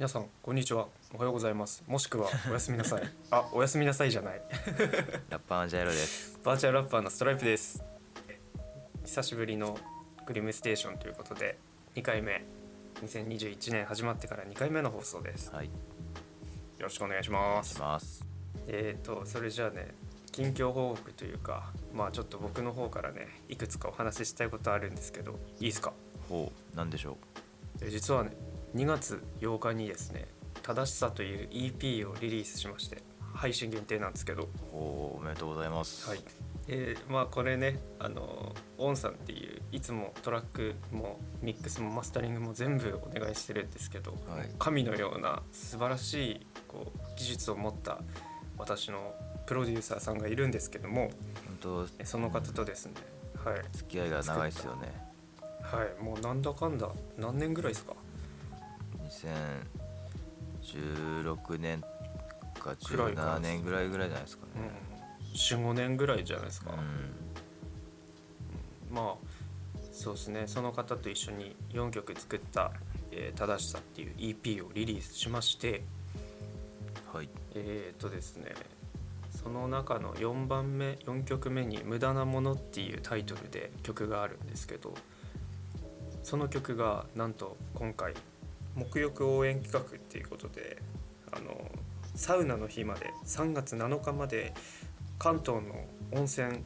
[0.00, 0.86] 皆さんこんにちは。
[1.12, 1.84] おはようございます。
[1.86, 3.02] もしくはおやすみなさい。
[3.30, 4.40] あおやすみなさいじゃない。
[5.28, 6.40] ラッパーのジャイロです。
[6.42, 7.84] バーチャルラッパーのストライプです。
[9.04, 9.76] 久しぶりの
[10.24, 11.58] グリムステーションということで
[11.96, 12.42] 2回目。
[13.04, 15.48] 2021年始まってから2回目の放送です。
[15.48, 15.70] よはい、
[16.78, 17.74] ろしくお願いします。
[17.74, 18.26] します。
[18.68, 19.88] えーとそれじゃあね
[20.32, 25.92] 近況報告というかまあちょっと僕の方からねいくつかお話ししたいことあるんですけどいいですか？
[26.30, 27.18] ほう、なんでしょ
[27.82, 28.30] え実はね
[28.74, 30.26] 2月8日にですね
[30.62, 33.02] 「正しさ」という EP をリリースしまして
[33.34, 34.46] 配信限定なんですけどう。
[34.70, 36.08] ほう、おめでとうございます。
[36.08, 36.20] はい。
[36.68, 47.98] えーまあこれねあのオンさんっていういつもトラックもミックスもマスタリングも全部お願いしてるんですけど、はい神のような素晴らしいこう技術を持った
[48.58, 49.14] 私の
[49.46, 51.10] プロデューサーさんがいるんですけども
[51.62, 52.92] 本当、えその方とですね
[53.42, 54.92] はい付き合いが長いですよね。
[55.62, 57.94] はいもうなんだかんだ何年ぐらいですか？
[59.10, 61.82] 2016年
[62.58, 64.52] かくらいか17年ぐらいぐらいじゃないですかね。
[64.56, 64.60] う
[65.58, 65.60] ん。
[65.66, 66.70] 45年ぐらいじゃないですか、
[68.90, 69.14] うん、まあ
[69.92, 70.44] そうですね。
[70.46, 72.72] その方と一緒に4曲作った
[73.12, 75.82] 「えー正しさ」っていう EP をリリースしまして。
[77.12, 77.28] はい。
[77.54, 78.54] えっ、とですね
[79.42, 84.94] その中の4番目4曲目に「無駄なもの」っていうタイトルで曲があるんですけど
[86.22, 88.14] その曲がなんと今回
[88.84, 90.78] 沐浴応援企画っていうことで
[91.32, 91.70] あの
[92.14, 94.52] サウナの日まで3月7日まで
[95.18, 96.58] 関東の温泉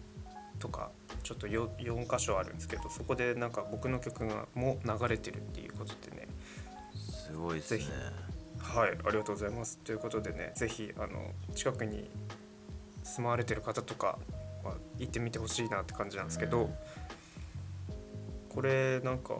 [0.58, 0.90] とか
[1.22, 6.28] ちょっと 4, 4箇所あるんですけどそこでなんか僕の曲がも流れてるっていうことでね
[6.94, 7.84] すごいですねぜ。
[8.58, 9.78] はい、ありがとうございます。
[9.78, 12.08] ということでね、ぜひあの近くに
[13.02, 14.18] 住まわれてる方とか
[14.64, 16.74] は行ってみてほしいなって感じなんですけど、うん
[18.54, 19.34] これなんか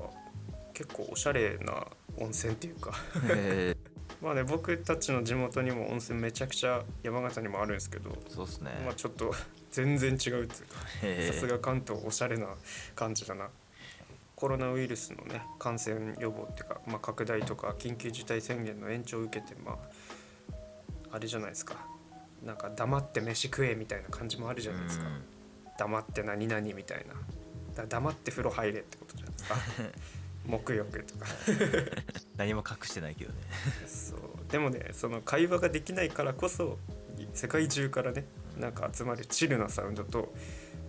[0.72, 1.86] 結構おしゃれな
[2.18, 2.92] 温泉っていうか。
[3.28, 3.76] へ
[4.22, 8.70] まあね僕たちの地元にも温泉めちゃくちゃ山形にもあるんですけど、ーそうっすね。
[8.84, 9.34] まあちょっと
[9.70, 12.48] 全然違うっていうかさすが関東おしゃれな
[12.94, 13.50] 感じだな。
[14.36, 20.56] コロナウイルスのね感染予防っていうか、まあ、拡大とか緊急事態宣言の延長を受けてまあ
[21.12, 21.86] あれじゃないですか。
[22.42, 25.06] なんか黙って飯食えみたいな感じもあるじゃないですか。
[25.06, 25.22] うん。
[25.78, 27.14] 黙って何々みたいな。
[27.74, 29.56] だ黙って風呂入れってことじゃないですか
[30.46, 31.26] 沐浴とか。
[32.36, 33.38] 何も隠してないけどね。
[33.86, 34.20] そう。
[34.50, 36.78] でもねその会話ができないからこそ
[37.32, 38.24] 世界中からね
[38.58, 40.32] なんか集まるチルなサウンドと、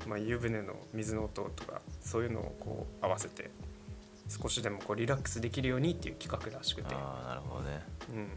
[0.07, 3.49] まあ、湯船の水の音とかそういうのをこう合わせて
[4.27, 7.83] 少しでもこうリラックスできるようにっていう企画らしくて、ああ、なるほどね。
[8.09, 8.27] うん、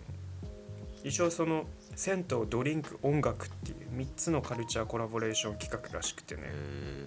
[1.02, 6.42] 一応その銭湯ドリンク音楽っていう3つのカルチャーコラボレーション企画らしくてね。
[6.44, 7.06] へ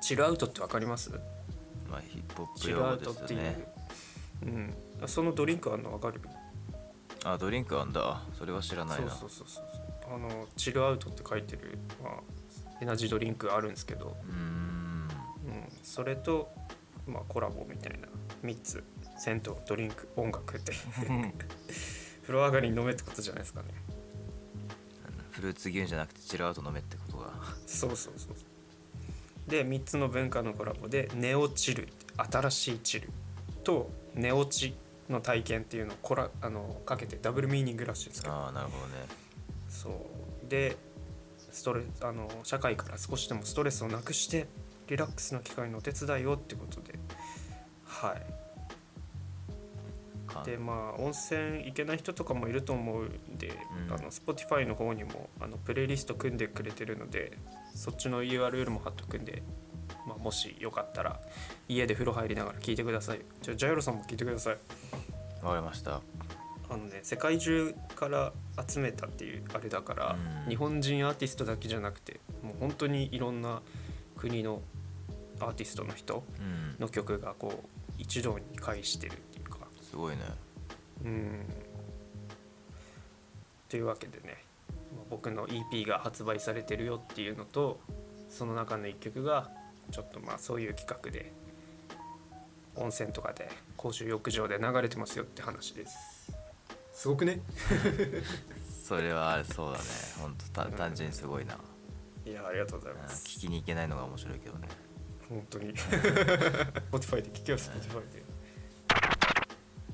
[0.00, 1.10] チルアウトって分かります？
[1.10, 1.33] ー
[1.94, 3.72] まあヒップホップ用語ですよね。
[4.42, 4.74] うん、
[5.06, 6.20] そのドリンクあるの分かる？
[7.24, 8.22] あ、ドリンクあんだ。
[8.36, 9.10] それは知らないな。
[9.10, 9.64] そうそうそう
[10.06, 10.14] そう。
[10.14, 12.12] あのチルアウトって書いてる、まあ、
[12.82, 14.36] エナジードリンクあるんですけど、うーん。
[14.36, 15.08] うん、
[15.82, 16.52] それと、
[17.06, 18.08] まあ、コラボみたいな。
[18.42, 18.84] 3つ。
[19.18, 20.72] 銭湯ドリンク音楽って。
[22.22, 23.68] 風呂上がりに飲めってことじゃないですかね。
[25.30, 27.32] フルーツ牛乳じゃなくてチルアウト飲めってことが。
[27.66, 28.36] そうそうそう
[29.48, 33.10] で3つの文化のコラボでネオチル新しいチル
[33.62, 34.74] とネオチ
[35.08, 39.06] の体験っていうのをコラあのかけてダブルミーニングらしいですけどああ、なるほどね。
[39.68, 40.48] そう。
[40.48, 40.76] で
[41.50, 44.46] ストレあの社会から少しでもストレスをなくして
[44.88, 46.98] リラックスの機会のお手伝いをってことで。
[47.84, 48.44] はい。
[50.26, 53.52] かでまあ温泉行けない人とかもいると思うんで、
[53.88, 53.92] うん。
[53.92, 57.36] あの Spotify の方にもあのプレイリスト組んでくれてるので
[57.74, 59.42] そっちの URL も貼っとくんで、
[60.06, 61.20] まあ、もしよかったら
[61.68, 64.56] 家で風呂入りながら聞いてくださいじゃあジャイロさんも聞いてください
[65.42, 66.00] わかりました。
[66.70, 68.32] あのね世界中から
[68.66, 73.60] 集めたっていうあれだから、うん日本人アーティストだけじゃなくてもう本当にいろんな
[74.16, 74.62] 国の
[75.40, 76.76] アーティストの人うん。
[76.80, 77.66] の曲がこう
[77.98, 80.22] 一堂に会してるっていうかすごいね。
[81.04, 81.46] うん
[83.68, 84.36] というわけでねまあ
[85.10, 87.80] 僕の EP が発売されてるよっていうのと
[88.28, 89.50] その中の一曲が
[89.90, 91.32] ちょっとまあそういう企画で
[92.76, 96.32] 温泉とかで公衆浴場で流れてますよって話です
[96.92, 97.40] すごくね？
[98.84, 99.84] それはそうだね。
[100.20, 101.58] 本当た単純にすごいな。
[102.24, 104.68] いやありがとうございうんます聞きに行けないのが面白いけどね。
[105.28, 105.74] 本当に
[106.92, 108.22] Spotify で聞けよ Spotify で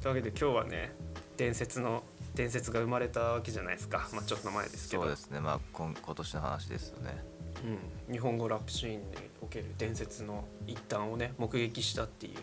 [0.02, 0.92] というわけで今日はね
[1.36, 2.02] 伝説の
[2.34, 5.02] 伝説が生まれたわけじゃないですか、まあ、ちょっと前ですけど。
[5.02, 5.40] そうですね。
[5.40, 7.24] まあ今今年の話ですよね。
[8.08, 9.06] うん、日本語ラップシーンに
[9.42, 12.36] おける伝説の一端をね目撃したっていう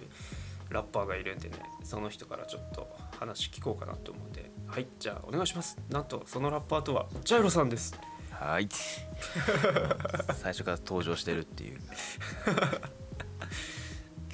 [0.70, 2.88] ラッパーがいるんでねその人からちょっと
[3.18, 4.52] 話聞こうかなと思うんで。
[4.68, 5.78] はいじゃあお願いします。
[5.90, 7.96] なんとそのラッパーとはジャイロさんです。
[8.32, 8.68] はい。
[10.36, 11.80] 最初から登場してるっていう。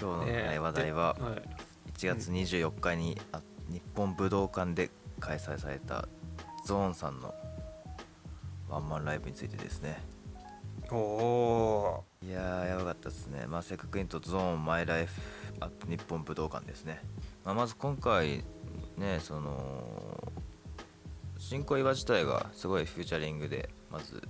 [0.02, 1.42] 今日のね話題はではい。
[1.98, 4.90] 1月24日にあ日本武道館で
[5.24, 6.06] 開催された
[6.66, 7.34] ゾーンさんの
[8.68, 10.02] ワンマンライブについてですね。
[10.92, 13.46] おおいやーやばかったですね。
[13.48, 15.14] まあせっかくにとゾーンマイライフ
[15.62, 17.02] アット日本武道館ですね、
[17.46, 18.44] まあ、まず今回
[18.98, 20.34] ねその
[21.38, 24.22] 新小岩自体がすごいフューチャリングでまず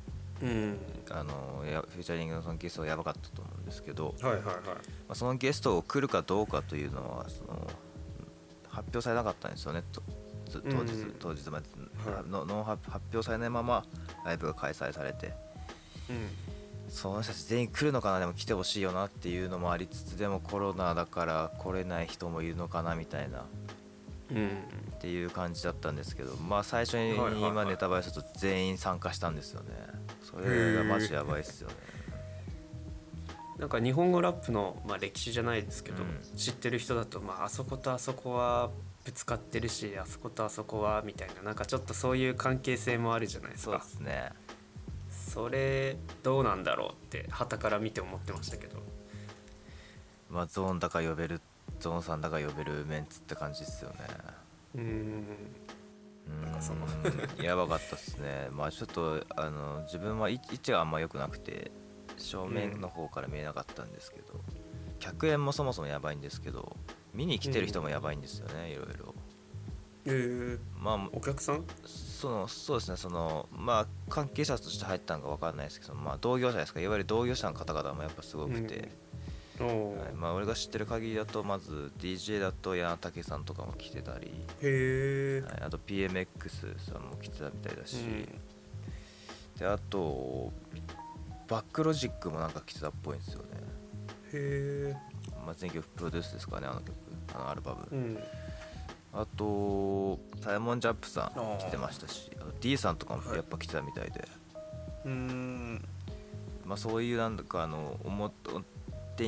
[0.41, 0.77] ーうん。
[1.09, 4.43] あのやフューチャリングのそのゲストはやばかったと思うんですけど、はいはいはい。
[4.43, 4.73] ま
[5.09, 7.67] あ、そのゲストを来るかどうかというのはその
[8.67, 9.83] 発表されなかったんですよね
[10.61, 11.15] 当日、うん。
[11.19, 11.65] 当日まで、
[12.09, 12.29] はい。
[12.29, 13.85] のの発発表されないまま
[14.25, 15.33] ライブが開催されて
[16.09, 16.29] うん。
[16.89, 18.19] その人たち全員来るのかな？
[18.19, 23.41] でも来てほしいよなっていうのもありつつでもコロナだから来れない人もいるのかなみたいなっ
[24.31, 24.49] うん。
[24.99, 29.69] ていう感じだったんですけどまあ最初に今ネタバレすると全員参加したんですよね。
[30.21, 31.75] それがマジやばいっすよね。
[33.59, 36.37] なんか日本語ラップの、まあ、歴史じゃないですけど、うん。
[36.37, 38.71] 知ってる人だと、まああそことあそこは
[39.03, 44.31] ぶつかってるしあそことあそこはみたいななんかちょっとそういう関係性もあるじゃないですそうかですね。
[45.09, 48.81] それどうなんだろうって旗から見て思ってましたけど。
[50.29, 51.41] まあゾーンだか呼べる
[51.79, 53.95] ゾーンさんだか呼べるメンツって感じですよね。
[54.75, 55.25] うーん。
[56.41, 56.87] うなんかその
[57.43, 58.47] やばかったっすね。
[58.51, 61.71] まあちょっとあの自分は位位置があんま良くなくて
[62.17, 64.39] 正面の方から見えなかったんですけど、
[64.99, 66.77] 客演もそもそもやばいんですけど
[67.13, 69.13] 見に来てる人もやばいんですよね、いろいろ
[70.05, 71.63] えー、まあお客さん？
[71.85, 76.81] そのそうですねそのまあ関係者として入ったのか分かんないですけど、まあ、同業者ですか？
[76.81, 78.91] いわゆる同業者の方々もやっぱすごくて、
[79.61, 84.31] おお、はいまあ、俺が知ってる限りだとまず DJ だと矢武さんとかも来てたり、へ
[84.61, 86.27] え、はい、あと PMX
[86.79, 88.39] さんも来てたみたいだし、うん。
[89.59, 90.51] であと
[91.47, 93.47] バックロジックもなんか来てたっぽいんですよね、
[94.33, 95.12] へえ
[95.43, 96.93] まあ、全曲プロデュースですかねあの曲
[97.35, 98.19] あのアルバム、うん。
[99.13, 104.27] あとサイモン・ジャップさん来てましたしあと D さんとかもやっぱ来てたみたいで、
[105.05, 105.85] うーん。
[106.65, 108.31] まあ、そういうなんだかあの表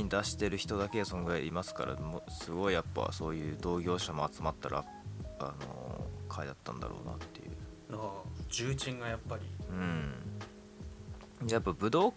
[0.02, 4.86] に出してる人だけそのぐらいいますからもうすごいやっぱそういう同業者も集まったら
[5.40, 5.54] あの
[6.30, 7.52] 会だったんだろうなっていう。
[7.92, 9.44] ああ重鎮がやっぱり。
[9.70, 11.50] うん。
[11.50, 12.14] やっぱ武道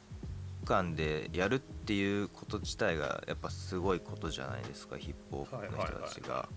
[0.69, 6.49] 館でやるっていうこと自体がやっぱすごいことじゃないですかヒップホップの人たちが、はい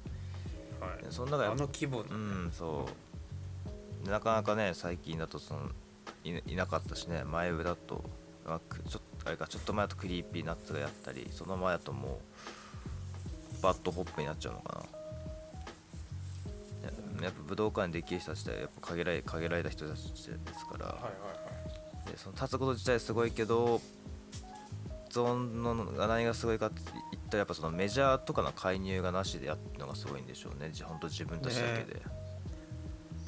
[1.11, 2.03] その中であの規模の。
[2.09, 2.13] う
[2.47, 2.89] んそ
[4.05, 4.09] う。
[4.09, 5.69] なかなかね最近だとその
[6.23, 8.03] いいなかったしね前上だと
[8.47, 12.19] あくちょっとあれかちょっと前だとクリーピーナッツがやったりその前だとも
[13.59, 14.85] う BAD HOP になっちゃうのか
[16.83, 16.87] な。
[17.21, 20.25] ややっぱ武道館でできる人たちってやっぱ限られ限られた人たちです
[20.65, 22.11] から、はいはいはい。
[22.11, 23.79] でその立つこと自体すごいけど
[25.11, 26.81] ZORN の何がすごいかって
[27.11, 30.69] 言ったらやっぱそのメジャーとかの介入がなしでやるのがすごいんでしょうね。
[30.71, 32.01] じ本当自分たちだけで、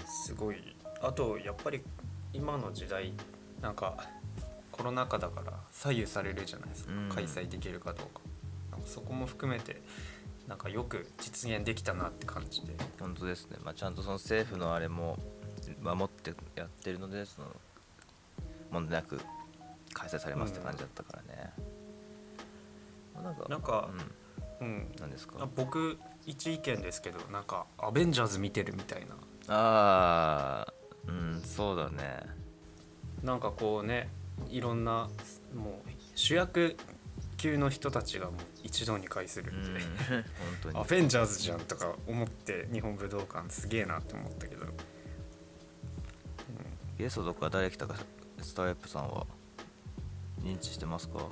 [0.07, 0.75] すごい。
[1.01, 1.81] あとやっぱり
[2.31, 3.13] 今の時代
[3.61, 3.97] なんか
[4.71, 7.09] コロナ禍だから左右されるじゃないですか、うん。
[7.09, 8.21] 開催できるかどうか。
[8.71, 9.81] なんかそこも含めて
[10.47, 12.75] なんかよく実現できたなって感じで。
[12.99, 15.17] 本当ですね、まあ、ちゃんとその政府のあれも
[15.81, 17.47] 守ってやってるのでその
[18.71, 19.19] 問題なく
[19.93, 21.22] 開催されますって感じだったから
[23.23, 23.89] なんかなんか
[24.59, 24.67] うん。
[24.67, 24.91] うん。
[24.99, 25.37] 何ですか？
[25.39, 29.15] あ僕一意見ですけどなんかアベンジャーズ見てるみたいな。
[29.47, 30.73] ああ
[31.07, 32.21] うんそうだね。
[33.23, 34.09] なんかこうね
[34.49, 35.09] いろんな
[35.55, 36.75] もう主役
[37.37, 40.23] 級の人たちがもう一堂に会するうんんで、本
[40.61, 40.77] 当に。
[40.79, 44.65] アベンジャーズじゃんとか思って日本武道館すげえなって思ったけど。
[46.97, 47.95] ゲストとか誰来たか
[48.39, 49.25] スターエップさんは
[50.41, 51.27] 認知してますか？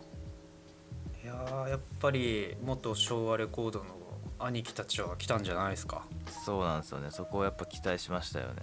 [1.23, 3.85] いやーやっぱり元昭和レコードの
[4.39, 6.03] 兄貴たちは来たんじゃないですか、
[6.45, 7.11] そうなんですよね。
[7.11, 8.53] そこをやっぱ期待しましたよね。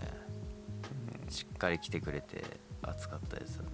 [1.28, 2.42] しっかり来てくれて
[2.82, 3.70] 熱かったですよね。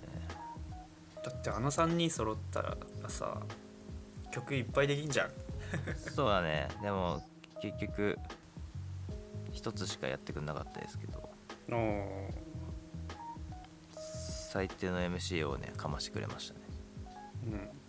[1.24, 2.76] だってあの3人揃ったら
[3.08, 3.40] さ
[4.30, 5.30] 曲いっぱいできんじゃん。
[5.96, 6.68] そうだね。
[6.82, 7.22] でも
[7.62, 8.18] 結局
[9.52, 11.30] 一つしかやってくれなかったですけど。
[11.68, 12.28] の
[14.52, 16.60] 最低の MC をねかましてくれましたね。
[17.46, 17.83] うん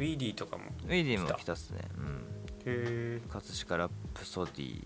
[0.00, 1.52] ウウィーディーとかもウィディも来た。
[1.52, 1.80] っすね。
[1.96, 2.04] うん。
[2.04, 4.82] へえ葛飾ラプソディ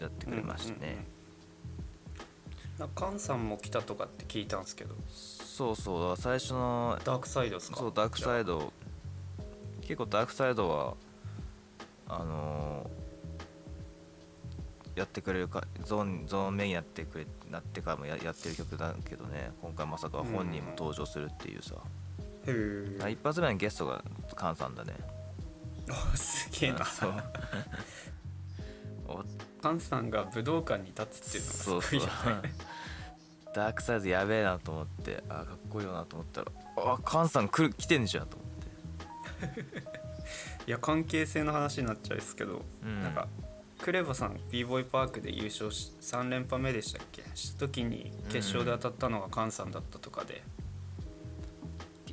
[0.00, 1.04] やってくれましたね、
[2.78, 4.94] なんか菅さんも来たとかって聞いたんですけど。
[5.10, 6.16] そうそう。
[6.16, 7.78] 最初のダークサイドですか？
[7.78, 8.58] そうダークサイド。
[8.60, 8.72] ド
[9.80, 10.94] 結構ダークサイドは
[12.08, 13.04] あのー
[14.96, 19.50] やってくれるかゾーンゾーンメインやってくれなってからもややってる曲だけどね。
[19.60, 22.03] 今回まさか本人も登場するっていうさ、へえ
[23.02, 24.02] あ一発目のゲストが
[24.34, 24.94] カンさんだね。
[25.90, 26.84] あすげえな。
[26.84, 27.12] そう。
[29.06, 29.24] お
[29.62, 32.32] カンさんが武道館に立つっていうのがすごいそうそう。
[32.32, 32.54] よ ね
[33.54, 38.48] ダークサイズやべえなと思ってあかっこいいよなと思ったらあカンさん来る来てんじゃんと思っ
[39.54, 39.60] て。
[40.66, 43.02] いや関係性の話になっちゃうんですけど、うん。
[43.02, 43.28] なんか
[43.80, 47.22] クレバさん b ボーイパークで優勝し3連覇目でしたっけ？
[47.34, 50.42] した時に決勝で当たったのがカンさんだったとかで、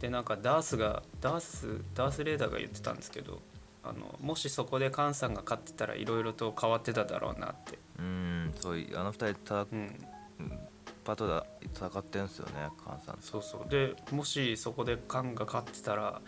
[0.01, 3.39] でなんかダースがダースダースレーダーが言ってたんですけど
[3.83, 10.59] あのもしそこでカンさんが勝ってたらいろいろと変わってただろうなって、うんそういあの二人たうん、
[11.03, 12.53] パートで戦ってるんですよね
[12.83, 13.17] カンさん。
[13.21, 13.69] そうそう。
[13.69, 16.19] でもしそこでカンが勝ってたら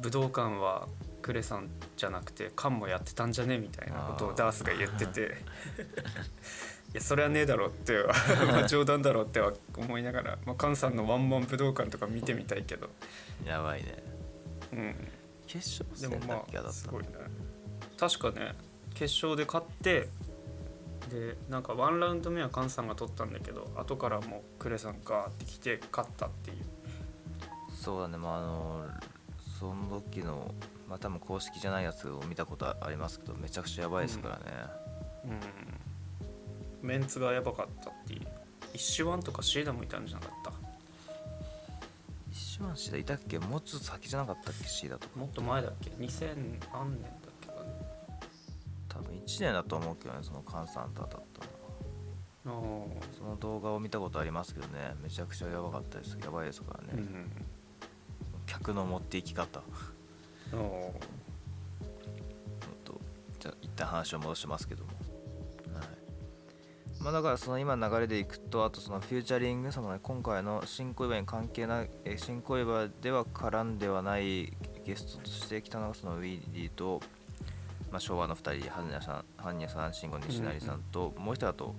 [0.00, 0.88] 武道館は
[1.20, 5.20] クレさんじゃなくてカンもやってたんじゃねみたいなことをダースが言ってて。
[5.20, 5.24] い
[6.96, 8.04] やそれはねえだろって
[8.46, 12.90] まあ冗談だろっては思いながら、まあ、カンさんのワンマン武道館とか見てみたいけど、
[13.44, 14.02] やばいね。
[14.72, 14.94] うん、
[15.46, 17.08] 決勝でもま戦だっけだったあすごいね。
[17.98, 18.54] 確かね
[18.94, 20.08] 決勝で勝って
[21.10, 26.56] でなんかワンラウンド目はカンさんが取ったんだけど後からもうクレさんガーって来て勝ったっていう。
[27.72, 28.16] そうだね。
[28.16, 28.88] まああの
[29.58, 30.54] その時の
[30.88, 34.42] まあ多分公式じゃないやつを見たことありますけどめちゃくちゃやばいですからね、
[35.24, 35.30] うん、
[36.86, 38.22] メンツがやばかったっていう。
[38.72, 40.52] 一シワンとかシーダもいたんじゃなかった？
[42.30, 43.38] 一瞬シダいたっけ？
[43.38, 44.68] もうちょっと先じゃなかったっけ？
[44.68, 45.18] シダとか。
[45.18, 47.60] もっと前だっけ？2000何年だっけかね
[48.88, 51.22] 多分1年だと思うけどねそのカンさんと当たっ
[52.44, 52.86] たのは。
[52.98, 54.94] あその動画を見たことありますけどね。
[55.02, 56.16] めちゃくちゃやばかったです。
[56.22, 57.30] やばいですからね、ーうん。
[58.46, 59.60] 客の持っていき方。
[59.60, 60.56] あー。
[60.56, 60.92] も
[61.82, 61.82] っ
[62.84, 63.00] と
[63.40, 64.90] じゃあ一旦話を戻しますけども。
[64.90, 64.95] はい
[67.06, 74.52] まあだからその今の流れでいくとあとそのフューチャリングその、ね、今回の新小岩に関係ないえー新小岩では絡んではない
[74.84, 77.00] ゲストとして来たのがそのウィーディと、
[77.92, 81.76] まあ、昭和の2人般若さん般若さん慎吾西成さんと、もう一人だと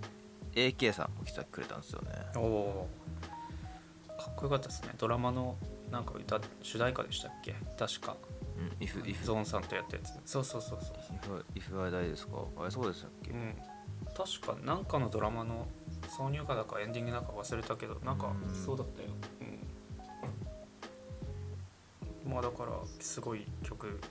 [0.56, 2.08] AK さんも来てくれたんですよね
[2.38, 5.58] おおーかっこよかったですねドラマの
[5.92, 8.16] なんか歌主題歌でしたっけ確か
[8.58, 10.94] うん If, if, ゾーンさんとやったやつそうそうそうそ
[11.34, 13.54] う if, if I die ですかあれそうでしたっけ、うん
[14.18, 15.68] 確かなんかのドラマの
[16.18, 18.56] 挿入歌だかエンディングだか忘れたけどなんかうん。
[18.56, 19.10] そうだったよ。
[22.26, 22.32] うん。
[22.34, 24.02] まあだからすごい曲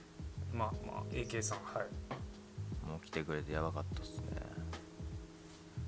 [0.53, 1.87] まあまあ AK さんはい。
[2.89, 4.25] もう来てくれてやばかったっすね。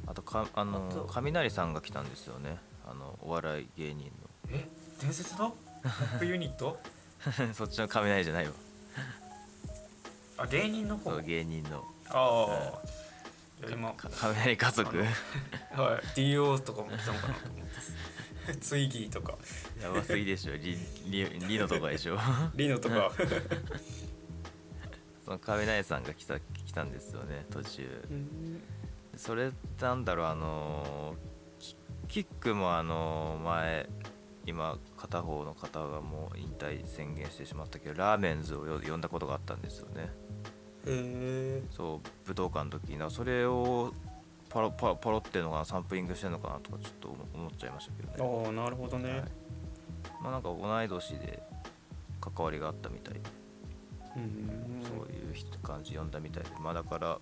[0.06, 2.58] あとかあの雷さんが来たんですよね。
[2.86, 4.12] あのお笑い芸人
[4.50, 4.68] え？
[5.02, 5.56] 伝説の？
[5.84, 6.78] ラップユニット？
[7.48, 8.52] の そっちの雷じゃないわ。
[10.40, 11.18] あ芸人の方？
[11.22, 11.86] 芸人の。
[12.10, 12.54] ああ。
[12.54, 12.56] い。
[12.66, 13.09] や
[13.72, 13.94] 今。
[13.94, 14.98] か雷家族。
[14.98, 15.08] はい。
[16.16, 18.56] DO とかも来たのかなと思って。
[18.62, 19.38] ツイギーとか。
[19.82, 20.54] やばすぎでしょ。
[20.54, 22.18] リリリノとかでしょ。
[22.56, 23.12] リノとか。
[25.26, 28.08] その雷さんが来た来たんですよね途中。
[28.10, 28.62] うん。
[29.16, 29.52] それ
[29.82, 31.16] なんだろうあの
[31.60, 31.76] キ
[32.08, 33.90] キックもあの前
[34.46, 40.10] 今片方の方がもう引退宣言してしまったけどラーメンズをよ呼んだことがあったんですよね
[41.72, 43.94] そう武道館の時にそれを
[44.50, 49.22] パロパロパロってのかなサンプリングしてるのかなとかちょっと思思っちゃいましたけどね、ああなるほどね、はい。
[50.22, 51.44] まあなんか同い年で
[52.20, 53.20] 関わりがあったみたいで、
[54.18, 56.50] うんそういう人感じ読んだみたいで。
[56.60, 57.20] まあだから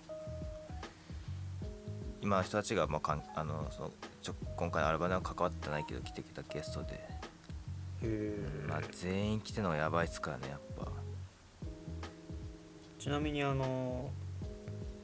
[2.22, 7.08] 今の人たちが、まあ、かんあのそのちょ今回のアルバムは関わってないけど来てきたゲストで、
[8.68, 10.92] まあ、全員来てるのがやばいっすからねやっぱ
[13.00, 14.12] ちなみにあの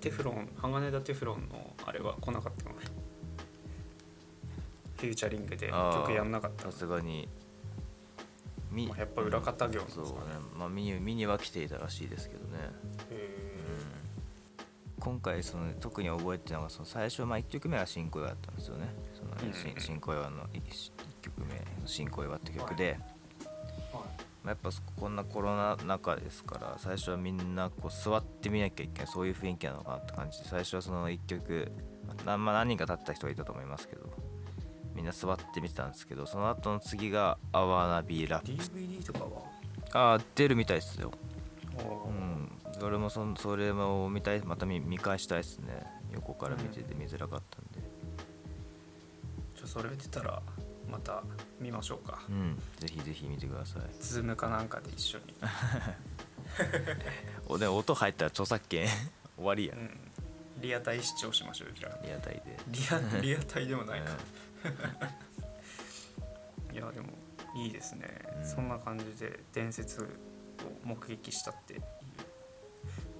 [0.01, 2.75] テフロン鋼田テフロンのあれは来なかったの？
[2.75, 2.81] ね
[4.97, 7.27] フューチャリングで曲やんなかったさのすがに。
[8.71, 10.09] みまあやっぱ裏方業なんですかね。
[10.09, 10.23] そうね。
[10.57, 12.71] まあ見に見には来ていたらしいですけどね。
[13.11, 13.43] へ
[14.99, 18.87] 今回その特に覚えてるのがその最初、まあ、1曲目は「新小岩」だったんですよね。
[19.51, 23.12] 新新小岩の 1, 曲目「新小岩」って曲で、えまあ、
[24.45, 24.69] やっぱ
[24.99, 31.71] こんなコロナ禍ですから最初はみんなこう座ってみなきゃいけないそういう雰囲気なのかなって感じで最初はその1曲
[32.25, 34.01] な、まあ、何人か立った人がいたと思いますけど
[34.95, 38.51] みんな座って見てたんですけどその後の次が「アワーナビーラップ。
[38.51, 39.29] DVD とかは」
[39.93, 41.11] ああ出るみたいですよ。
[41.77, 45.85] うん、それもそんそれも見たいまた見見返したいですね。
[46.11, 47.89] 横から見てて見づらかったんで。
[49.55, 50.41] じゃあそれ出たら
[50.89, 51.23] また
[51.59, 52.23] 見ましょうか。
[52.29, 53.81] うん、ぜひぜひ見てください。
[53.99, 55.33] ズームかなんかで一緒に、
[57.47, 58.87] おでも音入ったら著作権
[59.35, 59.75] 終わりや。
[59.75, 59.89] うん、
[60.61, 62.05] リアタイ視聴しましょうじゃあ。
[62.05, 62.57] リアタイで。
[62.67, 64.11] リアリアタイでもないか、
[66.73, 67.09] いやでも
[67.55, 68.45] いいですね、うん。
[68.45, 70.05] そんな感じで伝説を
[70.83, 71.83] 目撃したっていう。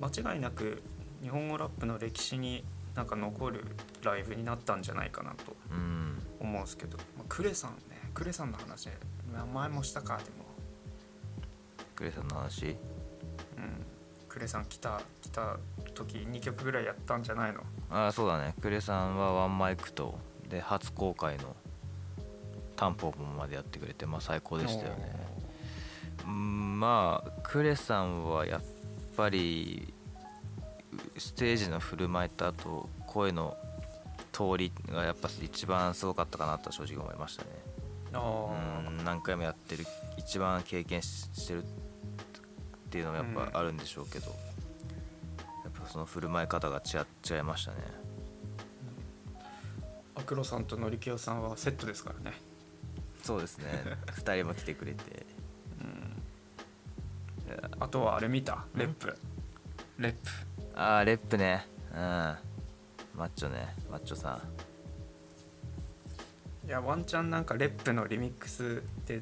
[0.02, 0.82] 間違いなく
[1.22, 2.66] 日本語ラップの歴史に
[2.96, 3.64] なんか残る
[4.04, 6.22] ライブになったんじゃないかなとうん。
[6.40, 7.78] 思うんですけど、まあ、クレさんね
[8.14, 8.90] クレさんの話
[9.34, 10.46] まあ前もしたかでも。
[11.96, 12.68] クレさんの話？
[12.68, 12.78] うん。
[14.30, 15.58] クレさん来た来た
[15.96, 17.62] 時2曲ぐらいやったんじゃないの？
[17.90, 18.54] ああそうだね。
[18.62, 21.56] クレさんはワンマイクとで初公開の
[22.76, 25.16] タンポポまでやってくれてまあ最高でしたよね。
[26.28, 28.62] うんまあクレさんはやっ
[29.18, 29.92] ぱり
[31.18, 33.58] ステージの振る舞いとあと声の
[34.34, 37.50] 通りがやっぱ一番すごかったかなと正直思いましたね。
[38.14, 39.86] うん何回もやってる
[40.18, 41.66] 一番経験ししてるっ
[42.90, 46.98] ていうのもやっぱあるんでしょうけど、やっぱその振る舞い方が違
[47.34, 47.78] 違いましたね。
[50.16, 52.38] アクロさんとノリキヨさんはセットですからね。
[53.24, 53.66] そうですね。
[54.18, 55.26] 2人も来てくれて。
[57.48, 57.70] いや。
[57.80, 58.66] あとはあれ見た？
[58.76, 59.18] Rep。
[59.98, 60.20] Rep。
[60.80, 61.68] ああ Rep ね。
[61.94, 62.53] うん
[63.16, 63.76] マッチョね。
[63.90, 64.42] マッチョさ
[66.66, 66.68] ん。
[66.68, 69.22] いやワンチャンなんか Rep のリミックスで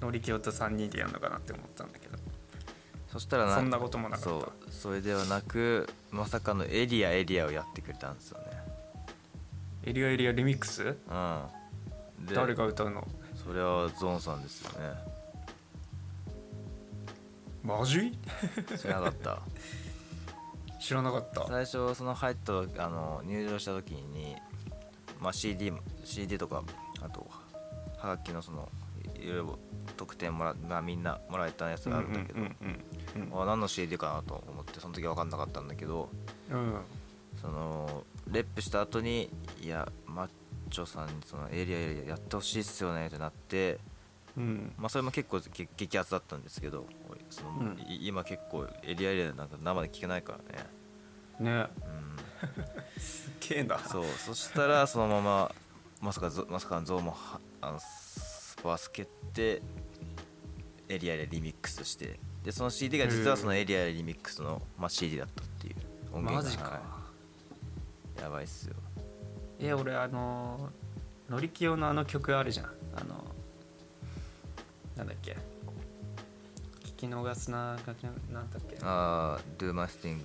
[0.00, 2.18] ノリキヨと3人でやるのかなって思ったんだけど。
[3.12, 4.30] そしたらなそんなこともなかった。
[4.30, 8.46] そうそれではなくまさかのエリアエリアをやってくれたんですよね。
[9.84, 10.82] エリアエリアリミックス？
[10.82, 10.96] うん。
[12.26, 13.06] で誰が歌うの？
[13.34, 14.94] それはゾーンさんですよね。
[17.62, 18.18] マジ？
[18.78, 19.42] 知らなかった
[20.82, 21.46] 知らなかった。
[21.46, 22.52] 最初その入った
[22.84, 24.36] あの入場した時に、
[25.20, 26.64] まあ、CD, も CD とか
[27.00, 27.26] あと
[27.98, 28.68] はがきのその
[29.14, 29.58] いろいろ
[29.96, 32.82] 特典もら、まあ、みんなもらえたやつがあるんだけど、うんうん
[33.32, 36.08] あ何の CD かなと思ってその時分かんなかったんだけど
[36.50, 36.74] うん。
[36.74, 36.80] うん
[37.40, 40.28] そのレップした後にいやマッ
[40.70, 43.78] チョさんにそのエリアエリアやってほしいっすよねってなって、
[44.36, 44.72] うん。
[44.78, 46.86] まあ、それも結構激激アツだったんですけど
[47.32, 47.78] その、うん。
[47.88, 50.38] い今結構エリアエリアなんか生で聞けないか
[51.38, 51.66] らね、ね。
[52.96, 53.78] うん、 すっげえな。
[53.78, 54.04] そう。
[54.04, 55.54] そしたらそのまま
[56.00, 59.62] まさかゾまさかのゾウもはあのスパース蹴って
[60.88, 62.20] エリアでリミックスして。
[62.42, 65.76] でその CD が実はそのエリアでリミックスの、まあ、CD だったっていう。
[66.12, 66.42] 音源が。
[66.42, 66.64] マジか。
[66.70, 67.02] はい
[68.20, 68.74] やばいっすよ。
[69.58, 70.70] いや俺あの
[71.28, 72.66] ノリキヨのあの曲あるじゃん。
[72.94, 73.24] あの
[74.96, 75.32] なんだっけ。
[75.32, 75.36] 聞
[77.06, 77.76] き逃すな
[78.32, 78.78] なんだっけ？
[78.82, 80.20] ああ Do My Sting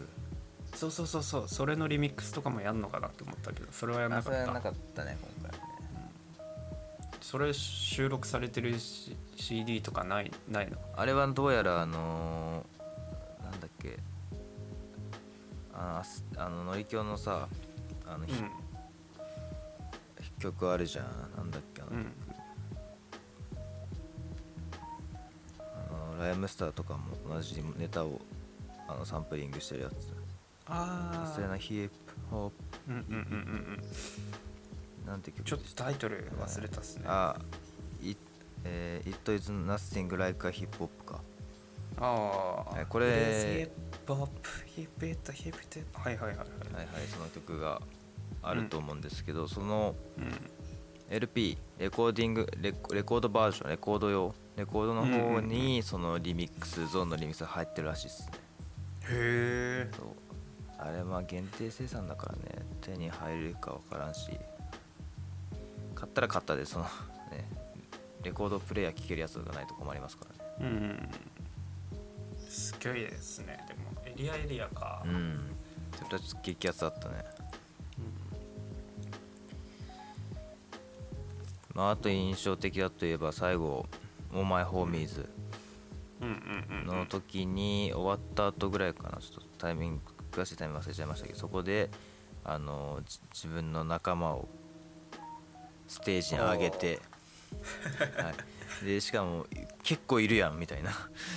[0.76, 1.48] そうそうそうそう。
[1.48, 4.62] それのリミックスとかもやんのかなって思ったけどそれはやんなかった。
[4.62, 5.74] かったね今回はね。
[7.22, 10.78] それ収録されてるし CD とかないないの？
[10.96, 13.98] あれはどうやらあのーなんだっけ。
[15.74, 16.04] あ
[16.38, 17.48] のあののりきょうのさ
[18.06, 18.34] あの、ひ
[20.40, 21.06] 曲あるじゃん。
[21.36, 22.12] なんだっけあの曲、うん
[26.28, 28.22] あのライムスターとかも同じネタを
[28.88, 30.14] あのサンプリングしてるやつ。
[30.70, 32.52] あ忘れないヒップホッ
[32.90, 33.20] うんうんうんうんう
[33.76, 33.82] ん
[35.06, 37.06] プなんて曲ちょっとタイトル忘れたっすね。
[37.08, 37.38] あ
[38.04, 38.16] い
[38.66, 41.22] えー、It is nothing like a hip hop か。
[42.00, 43.12] ああはいこれヒ
[43.64, 43.70] ッ
[44.06, 46.48] プホップヒップヒットヒップヒはいはいはいはい。
[46.74, 47.82] はいはいその曲が
[48.44, 50.32] あると思うんですけど、そのうん。
[51.10, 58.26] LP レコーディングレコレコードバージョンレコード用レコードの方にそのリミックスゾーンのリミックスが入ってるらしいです。
[58.26, 58.32] ね
[59.10, 59.92] へえ
[60.80, 64.32] あれまあ限定生産だからね手に入るか分からんし。
[65.94, 66.86] 買ったら買ったでその
[67.32, 67.48] ね
[68.24, 70.26] レコードプレイヤー聴けるやつがないと困りますか
[70.60, 70.72] らね。
[70.72, 71.10] うん
[72.50, 73.64] すごいですね。
[73.68, 75.04] でもエリアエリアか。
[75.06, 75.56] うん。
[75.96, 77.26] それはちょっと激アツだったね。
[81.76, 83.86] まああと印象的だといえば最後
[84.34, 85.30] 「オーマイホーミーズ」
[86.86, 89.18] の時に終わった後ぐらいかな。
[89.20, 91.90] ちょっとタイミング詳しいタイミング忘れちゃいましたけどそこで
[92.44, 94.48] あのじ自分の仲間を
[95.88, 97.00] ステージに上げて、
[98.18, 98.34] は
[98.82, 99.46] い、でしかも
[99.84, 100.92] 結構いるやんみたいな。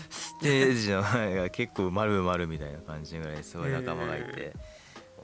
[0.09, 4.55] ステージの前が結構埋まる埋まるみたいな感じぐらいすごい仲間がいて、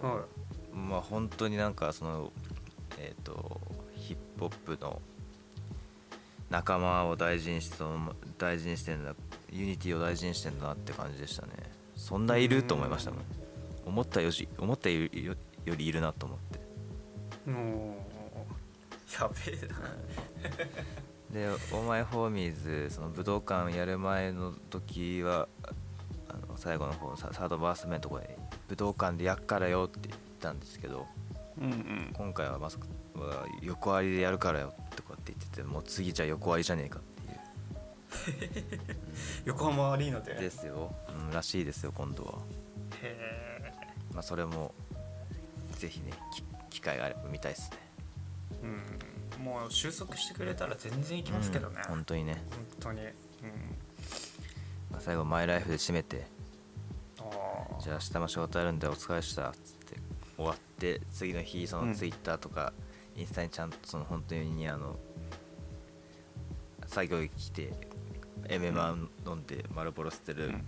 [0.02, 0.26] は
[0.74, 2.32] まあ本当になんかその
[2.98, 3.60] えっ、と
[3.94, 5.00] ヒップホップの
[6.50, 7.76] 仲間を大事にして
[8.38, 9.14] 大事にしてんだ
[9.50, 11.52] ユニティを大事にしてんだなって感じでしたね。
[11.96, 13.20] そんないると思いましたもん。
[13.86, 16.60] 思ったより思ったよりよりいるなと思って。
[17.48, 17.96] いも
[19.20, 19.76] うやべえな。
[21.32, 25.48] で「All My Homies」その武道館やる前の時は
[26.28, 31.06] あの最後の方ササードバース目のところで「武道館でやっからよ」ってたんですけど
[31.58, 32.10] うんうん。
[32.12, 32.86] 今回はまさか
[33.18, 34.85] は横割りでやるからよって言
[35.56, 38.80] っててもう次じゃあ横割りじゃねえかっていう。
[39.46, 40.34] 横浜アリーナで。
[40.34, 42.38] ですよ、うん、らしいですよ今度は、
[43.02, 43.72] へ
[44.12, 44.74] まあ、それも
[45.78, 47.78] ぜひねき機会があれば見たいですね。
[48.62, 48.66] え
[49.38, 49.44] うん。
[49.44, 53.00] もう収束してくれたら全然行きますけどね、うん本当にね、本当に。
[53.00, 53.12] うん。
[54.90, 56.26] まあ、最後マイライフで締めて。
[57.18, 57.22] あ
[57.78, 59.96] あじゃあ明日も仕事あるんでお疲れしたっつって
[60.36, 61.88] 終わって次の日そうん。
[61.88, 62.72] のツイッターとか
[63.16, 64.98] インスタにちゃんとその本当にあの
[66.96, 67.72] 作業着着て
[68.48, 70.64] エメマン飲んで丸ボロ捨てるうん。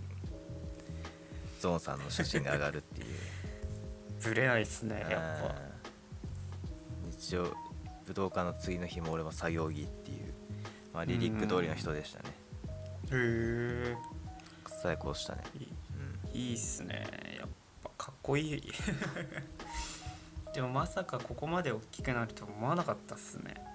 [1.59, 3.07] ゾーンさんの写真が上がるっていう。
[4.23, 5.51] ぶれないっすねやっ
[7.03, 7.55] うん日曜
[8.05, 10.33] 武道館の次の日も俺も作業着っていう、
[10.93, 12.25] まあ、リリック通りの人でしたね。
[13.09, 13.97] ぱへえ。
[14.83, 15.43] 最高でしたね。
[16.31, 16.53] いい。
[16.53, 17.07] っすね
[17.39, 17.49] やっ
[17.83, 17.89] ぱ。
[17.97, 18.71] かっこいい。
[20.53, 23.68] でもまさかここまで大きくなると思わなかったっすね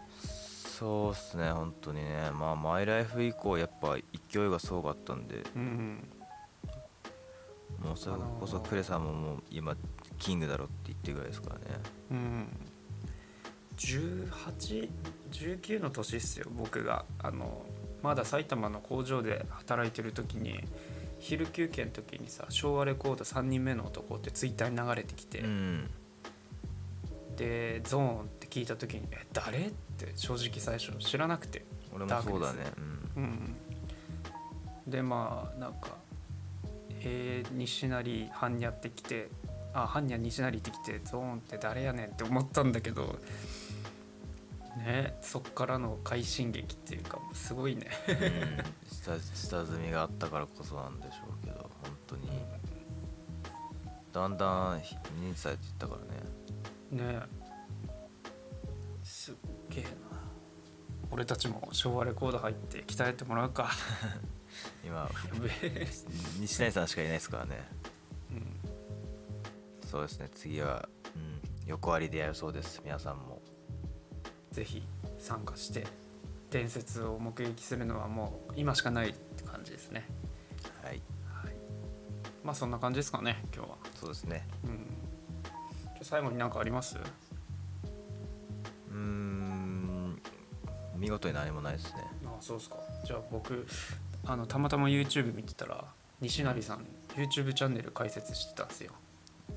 [0.79, 2.31] そうっすね本当にね。
[2.33, 3.97] まあマイライフ以降やっぱ
[4.31, 5.45] 勢いがすごかったんで。
[5.55, 6.09] うん
[7.81, 9.77] もうそれこそクレさんももう今
[10.19, 11.63] キングだろって言ってるぐらいですからね。
[12.11, 12.47] うん
[13.77, 17.05] 1819の年っすよ僕が。
[17.19, 17.65] あの
[18.03, 20.61] まだ埼玉の工場で働いてる時に
[21.21, 25.91] 昼休憩の時にさ昭和レコード3人目の男ってツイッターに流れてきて、うん
[27.37, 32.59] でゾーンって聞いた時に「え誰?」って正直最初知らなくて俺もそうだね。
[33.17, 33.57] うん。
[34.87, 35.97] でまあなんか
[37.07, 39.29] えー、西成般若ってきて
[39.75, 43.19] あ般若西成ってきてゾーンって誰やねんって思ったんだけど
[44.79, 47.87] ねそっからの快進撃っていうかすごいね。
[48.09, 52.29] うん、うん、下下積みがあったからこそなんでしょうけど本当に
[54.15, 54.79] だんだん
[55.21, 55.97] 認知されていったか
[56.93, 57.15] らね。
[57.15, 57.21] ね。
[59.03, 59.35] すっ
[59.71, 59.91] げえな。
[61.11, 63.73] 俺たちも昭和レコード入って鍛えてもらうか。
[64.87, 65.11] 今
[66.39, 67.69] 西谷さんしかいないですからね。
[68.31, 69.89] うん。
[69.89, 70.29] そうですね。
[70.33, 72.81] 次は、うん、横割りでやるそうです。
[72.85, 73.43] 皆さんも。
[74.53, 74.87] ぜひ
[75.19, 75.85] 参加して
[76.51, 80.09] 伝説を目撃するのはもう今しかないって感じですね
[82.45, 83.77] まあそんな感じですかね今日は。
[83.99, 84.47] そうですね。
[84.65, 84.71] うん。
[84.71, 86.99] じゃあ最後に何かあります？
[86.99, 90.21] うーん
[90.97, 92.05] 見事に何もないですね。
[92.27, 92.77] あそうですか。
[93.07, 93.67] じゃあ僕
[94.27, 95.87] あのたまたま YouTube 見てたら
[96.21, 98.93] 西成さん YouTube チャンネル開設してたんですよ。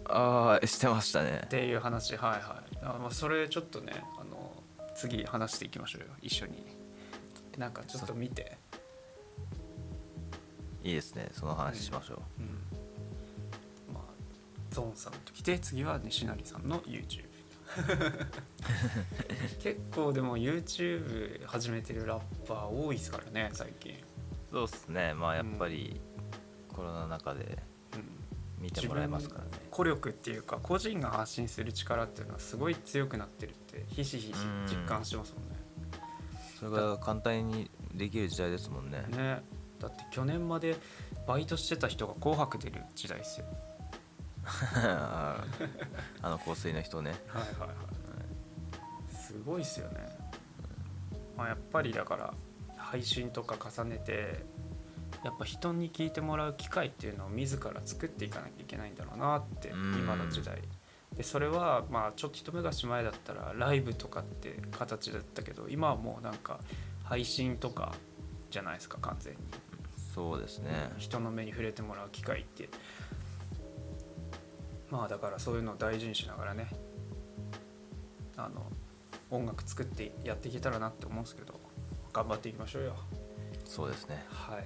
[0.05, 1.41] ああしてましたね。
[1.45, 2.77] っていう話はいはい。
[2.81, 4.63] あ、まあ、それちょっとねあの
[4.95, 6.07] 次話していきましょうよ。
[6.21, 6.65] 一緒に。
[7.57, 8.57] なんかちょっと見て。
[10.83, 11.29] いいですね。
[11.33, 12.45] その話しましょう、うん。
[12.45, 12.76] まあ
[14.77, 17.25] ゾーンさんと来て次は西成さんの YouTube
[19.59, 23.95] 結構でも YouTube 始めてるラッパー多いですからね最近、
[24.51, 25.15] そうっすね。
[25.15, 25.99] まあやっぱり
[26.69, 27.57] コロナの中で
[27.95, 29.49] うん、見てもらえますからね。
[29.71, 34.35] 個力っていうか個人が発信する力っていうのはすごい強くなってるってひしひし
[34.67, 35.55] 実感してますもんね。
[36.59, 39.03] それが簡単にできる時代ですもんね。
[39.09, 39.41] ね。
[39.79, 40.77] だって去年まで
[41.27, 43.47] バイトしてた人が「紅白」出る時代ですよ
[46.21, 47.11] あの香水の人ね。
[47.27, 47.97] はいはいはい。
[49.15, 50.07] すごいっすよね、
[51.35, 52.33] まあ、やっぱりだから
[52.77, 54.45] 配信とか重ねて
[55.23, 59.95] やっぱ人に聞いてもらう機会っていうのを自ら作っていかなきゃいけないんだろうなってうん。
[59.95, 60.61] 今の時代。
[61.15, 66.59] でそれはまあちょっと一昔前だったらライブとかって形だったけど今はもうなんか
[67.03, 67.95] 配信とか
[68.51, 69.39] じゃないですか完全に。
[70.13, 70.91] そうですね。
[70.97, 72.69] 人の目に触れてもらう機会って
[74.89, 76.67] まあだからそういうのを大事にしながらね
[78.37, 78.65] あの
[79.29, 81.59] 音楽作ってやっていけたらなって思うんですけど
[82.13, 82.95] 頑張っていきましょうよ。
[83.65, 84.25] そうですね。
[84.29, 84.65] はい。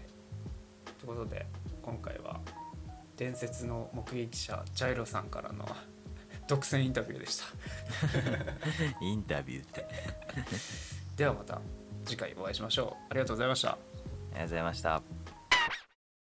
[1.00, 1.46] ということで
[1.82, 2.40] 今回は
[3.18, 5.66] 伝説の目撃者ジャイロさんからの
[6.48, 7.46] 独占インタビューでした。
[9.02, 9.82] インタビューって。
[9.84, 9.88] あ
[10.36, 10.44] り
[11.18, 11.60] ではまた
[12.06, 13.06] 次回お会いしましょう。
[13.10, 13.78] ありがとうございました。
[14.34, 15.21] がとうございました